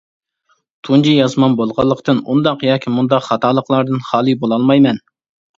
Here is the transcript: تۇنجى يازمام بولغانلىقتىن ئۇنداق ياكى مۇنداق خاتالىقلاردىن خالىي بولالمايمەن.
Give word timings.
تۇنجى 0.87 1.11
يازمام 1.17 1.57
بولغانلىقتىن 1.59 2.21
ئۇنداق 2.31 2.65
ياكى 2.69 2.95
مۇنداق 2.97 3.23
خاتالىقلاردىن 3.29 4.03
خالىي 4.09 4.39
بولالمايمەن. 4.47 5.03